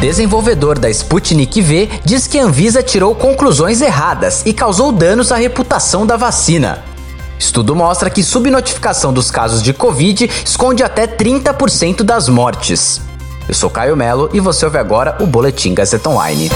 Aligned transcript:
Desenvolvedor 0.00 0.78
da 0.78 0.88
Sputnik 0.88 1.60
V 1.60 1.88
diz 2.04 2.28
que 2.28 2.38
a 2.38 2.44
Anvisa 2.44 2.84
tirou 2.84 3.16
conclusões 3.16 3.80
erradas 3.80 4.46
e 4.46 4.52
causou 4.52 4.92
danos 4.92 5.32
à 5.32 5.36
reputação 5.36 6.06
da 6.06 6.16
vacina. 6.16 6.84
Estudo 7.36 7.74
mostra 7.74 8.08
que 8.08 8.22
subnotificação 8.22 9.12
dos 9.12 9.28
casos 9.28 9.60
de 9.60 9.72
Covid 9.72 10.30
esconde 10.44 10.84
até 10.84 11.04
30% 11.08 12.04
das 12.04 12.28
mortes. 12.28 13.00
Eu 13.48 13.54
sou 13.54 13.68
Caio 13.68 13.96
Melo 13.96 14.30
e 14.32 14.38
você 14.38 14.64
ouve 14.64 14.78
agora 14.78 15.16
o 15.18 15.26
Boletim 15.26 15.74
Gazeta 15.74 16.08
Online. 16.08 16.48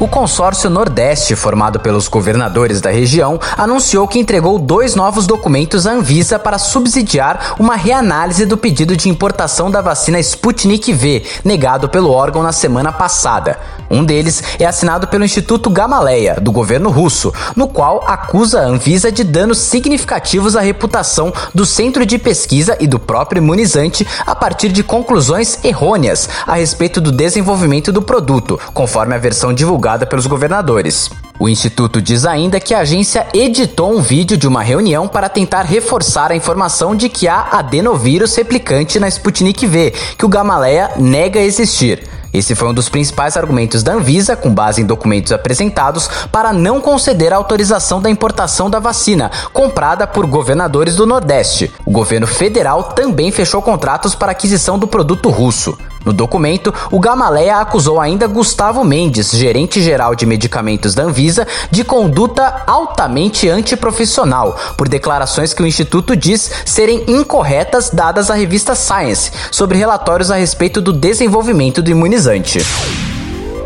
O 0.00 0.06
consórcio 0.06 0.70
Nordeste, 0.70 1.34
formado 1.34 1.80
pelos 1.80 2.06
governadores 2.06 2.80
da 2.80 2.88
região, 2.88 3.40
anunciou 3.56 4.06
que 4.06 4.20
entregou 4.20 4.56
dois 4.56 4.94
novos 4.94 5.26
documentos 5.26 5.88
à 5.88 5.92
Anvisa 5.92 6.38
para 6.38 6.56
subsidiar 6.56 7.56
uma 7.58 7.74
reanálise 7.74 8.46
do 8.46 8.56
pedido 8.56 8.96
de 8.96 9.08
importação 9.08 9.68
da 9.68 9.80
vacina 9.80 10.20
Sputnik 10.20 10.92
V, 10.92 11.24
negado 11.44 11.88
pelo 11.88 12.12
órgão 12.12 12.44
na 12.44 12.52
semana 12.52 12.92
passada. 12.92 13.58
Um 13.90 14.04
deles 14.04 14.40
é 14.60 14.66
assinado 14.66 15.08
pelo 15.08 15.24
Instituto 15.24 15.68
Gamaleya, 15.68 16.36
do 16.40 16.52
governo 16.52 16.90
russo, 16.90 17.34
no 17.56 17.66
qual 17.66 18.04
acusa 18.06 18.60
a 18.60 18.66
Anvisa 18.66 19.10
de 19.10 19.24
danos 19.24 19.58
significativos 19.58 20.54
à 20.54 20.60
reputação 20.60 21.32
do 21.52 21.66
centro 21.66 22.06
de 22.06 22.18
pesquisa 22.18 22.76
e 22.78 22.86
do 22.86 23.00
próprio 23.00 23.42
imunizante 23.42 24.06
a 24.24 24.36
partir 24.36 24.68
de 24.68 24.84
conclusões 24.84 25.58
errôneas 25.64 26.28
a 26.46 26.54
respeito 26.54 27.00
do 27.00 27.10
desenvolvimento 27.10 27.90
do 27.90 28.00
produto, 28.00 28.60
conforme 28.72 29.16
a 29.16 29.18
versão 29.18 29.52
divulgada 29.52 29.87
divulgada 29.88 30.06
pelos 30.06 30.26
governadores. 30.26 31.10
O 31.38 31.48
Instituto 31.48 32.02
diz 32.02 32.26
ainda 32.26 32.60
que 32.60 32.74
a 32.74 32.80
agência 32.80 33.26
editou 33.32 33.96
um 33.96 34.02
vídeo 34.02 34.36
de 34.36 34.46
uma 34.46 34.62
reunião 34.62 35.08
para 35.08 35.28
tentar 35.28 35.62
reforçar 35.62 36.30
a 36.30 36.36
informação 36.36 36.94
de 36.94 37.08
que 37.08 37.26
há 37.26 37.48
adenovírus 37.52 38.34
replicante 38.36 39.00
na 39.00 39.08
Sputnik 39.08 39.66
V, 39.66 39.94
que 40.18 40.26
o 40.26 40.28
Gamaleya 40.28 40.90
nega 40.96 41.40
existir. 41.40 42.06
Esse 42.34 42.54
foi 42.54 42.68
um 42.68 42.74
dos 42.74 42.90
principais 42.90 43.38
argumentos 43.38 43.82
da 43.82 43.94
Anvisa, 43.94 44.36
com 44.36 44.52
base 44.52 44.82
em 44.82 44.84
documentos 44.84 45.32
apresentados, 45.32 46.10
para 46.30 46.52
não 46.52 46.80
conceder 46.80 47.32
a 47.32 47.36
autorização 47.36 48.02
da 48.02 48.10
importação 48.10 48.68
da 48.68 48.78
vacina, 48.78 49.30
comprada 49.54 50.06
por 50.06 50.26
governadores 50.26 50.96
do 50.96 51.06
Nordeste. 51.06 51.72
O 51.86 51.90
governo 51.90 52.26
federal 52.26 52.82
também 52.82 53.30
fechou 53.30 53.62
contratos 53.62 54.14
para 54.14 54.32
aquisição 54.32 54.78
do 54.78 54.86
produto 54.86 55.30
russo. 55.30 55.78
No 56.08 56.14
documento, 56.14 56.72
o 56.90 56.98
Gamaleya 56.98 57.58
acusou 57.58 58.00
ainda 58.00 58.26
Gustavo 58.26 58.82
Mendes, 58.82 59.30
gerente-geral 59.30 60.14
de 60.14 60.24
medicamentos 60.24 60.94
da 60.94 61.02
Anvisa, 61.02 61.46
de 61.70 61.84
conduta 61.84 62.62
altamente 62.66 63.46
antiprofissional, 63.46 64.58
por 64.74 64.88
declarações 64.88 65.52
que 65.52 65.62
o 65.62 65.66
instituto 65.66 66.16
diz 66.16 66.50
serem 66.64 67.04
incorretas 67.06 67.90
dadas 67.90 68.30
à 68.30 68.34
revista 68.34 68.74
Science 68.74 69.30
sobre 69.50 69.76
relatórios 69.76 70.30
a 70.30 70.36
respeito 70.36 70.80
do 70.80 70.94
desenvolvimento 70.94 71.82
do 71.82 71.90
imunizante. 71.90 72.64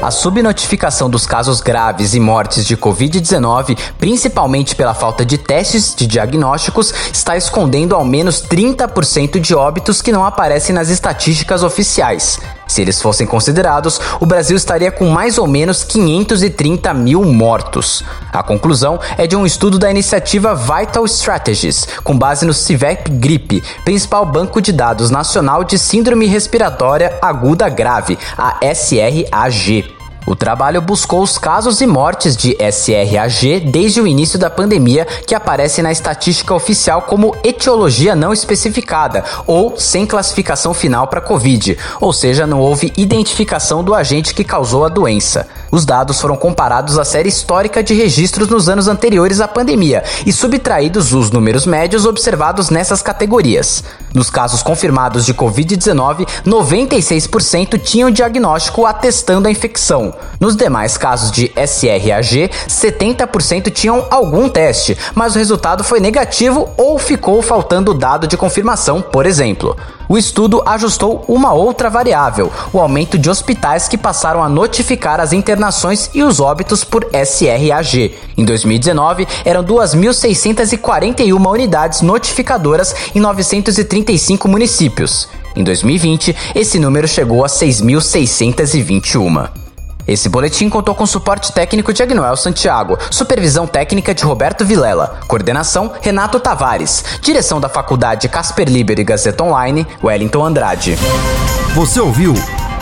A 0.02 0.10
subnotificação 0.10 1.08
dos 1.08 1.26
casos 1.26 1.60
graves 1.60 2.12
e 2.12 2.18
mortes 2.18 2.66
de 2.66 2.76
Covid-19, 2.76 3.78
principalmente 4.00 4.74
pela 4.74 4.94
falta 4.94 5.24
de 5.24 5.38
testes 5.38 5.94
de 5.94 6.08
diagnósticos, 6.08 6.92
está 7.12 7.36
escondendo 7.36 7.94
ao 7.94 8.04
menos 8.04 8.42
30% 8.42 9.38
de 9.38 9.54
óbitos 9.54 10.02
que 10.02 10.10
não 10.10 10.24
aparecem 10.24 10.74
nas 10.74 10.88
estatísticas 10.88 11.62
oficiais. 11.62 12.40
Se 12.72 12.80
eles 12.80 13.02
fossem 13.02 13.26
considerados, 13.26 14.00
o 14.18 14.24
Brasil 14.24 14.56
estaria 14.56 14.90
com 14.90 15.10
mais 15.10 15.36
ou 15.36 15.46
menos 15.46 15.84
530 15.84 16.94
mil 16.94 17.22
mortos. 17.22 18.02
A 18.32 18.42
conclusão 18.42 18.98
é 19.18 19.26
de 19.26 19.36
um 19.36 19.44
estudo 19.44 19.78
da 19.78 19.90
iniciativa 19.90 20.54
Vital 20.54 21.04
Strategies, 21.04 21.86
com 22.02 22.16
base 22.16 22.46
no 22.46 22.54
CIVEP 22.54 23.10
Gripe, 23.10 23.62
principal 23.84 24.24
banco 24.24 24.58
de 24.58 24.72
dados 24.72 25.10
nacional 25.10 25.64
de 25.64 25.78
síndrome 25.78 26.24
respiratória 26.24 27.18
aguda 27.20 27.68
grave, 27.68 28.18
a 28.38 28.58
SRAG. 28.74 30.01
O 30.32 30.34
trabalho 30.34 30.80
buscou 30.80 31.22
os 31.22 31.36
casos 31.36 31.82
e 31.82 31.86
mortes 31.86 32.34
de 32.34 32.56
SRAG 32.58 33.60
desde 33.70 34.00
o 34.00 34.06
início 34.06 34.38
da 34.38 34.48
pandemia, 34.48 35.04
que 35.26 35.34
aparece 35.34 35.82
na 35.82 35.92
estatística 35.92 36.54
oficial 36.54 37.02
como 37.02 37.36
etiologia 37.44 38.16
não 38.16 38.32
especificada 38.32 39.22
ou 39.46 39.76
sem 39.76 40.06
classificação 40.06 40.72
final 40.72 41.06
para 41.06 41.20
Covid, 41.20 41.76
ou 42.00 42.14
seja, 42.14 42.46
não 42.46 42.60
houve 42.60 42.94
identificação 42.96 43.84
do 43.84 43.94
agente 43.94 44.32
que 44.32 44.42
causou 44.42 44.86
a 44.86 44.88
doença. 44.88 45.46
Os 45.74 45.86
dados 45.86 46.20
foram 46.20 46.36
comparados 46.36 46.98
à 46.98 47.04
série 47.04 47.30
histórica 47.30 47.82
de 47.82 47.94
registros 47.94 48.46
nos 48.46 48.68
anos 48.68 48.88
anteriores 48.88 49.40
à 49.40 49.48
pandemia 49.48 50.04
e 50.26 50.30
subtraídos 50.30 51.14
os 51.14 51.30
números 51.30 51.64
médios 51.64 52.04
observados 52.04 52.68
nessas 52.68 53.00
categorias. 53.00 53.82
Nos 54.12 54.28
casos 54.28 54.62
confirmados 54.62 55.24
de 55.24 55.32
Covid-19, 55.32 56.28
96% 56.46 57.80
tinham 57.80 58.10
diagnóstico 58.10 58.84
atestando 58.84 59.48
a 59.48 59.50
infecção. 59.50 60.12
Nos 60.38 60.54
demais 60.54 60.98
casos 60.98 61.30
de 61.30 61.50
SRAG, 61.56 62.50
70% 62.68 63.72
tinham 63.72 64.06
algum 64.10 64.50
teste, 64.50 64.98
mas 65.14 65.34
o 65.34 65.38
resultado 65.38 65.82
foi 65.82 66.00
negativo 66.00 66.68
ou 66.76 66.98
ficou 66.98 67.40
faltando 67.40 67.94
dado 67.94 68.26
de 68.26 68.36
confirmação, 68.36 69.00
por 69.00 69.24
exemplo. 69.24 69.74
O 70.06 70.18
estudo 70.18 70.62
ajustou 70.66 71.24
uma 71.26 71.54
outra 71.54 71.88
variável, 71.88 72.52
o 72.70 72.78
aumento 72.78 73.16
de 73.16 73.30
hospitais 73.30 73.88
que 73.88 73.96
passaram 73.96 74.44
a 74.44 74.48
notificar 74.48 75.18
as 75.18 75.32
internações 75.32 75.61
e 76.14 76.22
os 76.22 76.40
óbitos 76.40 76.84
por 76.84 77.06
SRAG. 77.12 78.14
Em 78.36 78.44
2019, 78.44 79.26
eram 79.44 79.64
2.641 79.64 81.50
unidades 81.50 82.00
notificadoras 82.00 82.94
em 83.14 83.20
935 83.20 84.48
municípios. 84.48 85.28
Em 85.54 85.62
2020, 85.62 86.34
esse 86.54 86.78
número 86.78 87.06
chegou 87.06 87.44
a 87.44 87.48
6.621. 87.48 89.50
Esse 90.06 90.28
boletim 90.28 90.68
contou 90.68 90.94
com 90.94 91.06
suporte 91.06 91.52
técnico 91.52 91.92
de 91.92 92.02
Agnoel 92.02 92.36
Santiago, 92.36 92.98
supervisão 93.10 93.66
técnica 93.66 94.12
de 94.12 94.24
Roberto 94.24 94.64
Vilela, 94.64 95.20
coordenação 95.28 95.92
Renato 96.00 96.40
Tavares, 96.40 97.04
direção 97.20 97.60
da 97.60 97.68
Faculdade 97.68 98.28
Casper 98.28 98.68
Liber 98.68 98.98
e 98.98 99.04
Gazeta 99.04 99.44
Online, 99.44 99.86
Wellington 100.02 100.44
Andrade. 100.44 100.98
Você 101.74 102.00
ouviu 102.00 102.34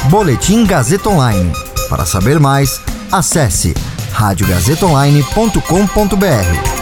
Boletim 0.08 0.64
Gazeta 0.64 1.10
Online. 1.10 1.69
Para 1.90 2.06
saber 2.06 2.38
mais, 2.38 2.80
acesse 3.10 3.74
radiogazetaonline.com.br. 4.12 6.79